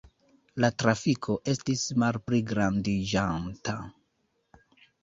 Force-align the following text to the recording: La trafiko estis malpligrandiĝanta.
La 0.63 0.69
trafiko 0.83 1.35
estis 1.53 1.85
malpligrandiĝanta. 2.05 3.79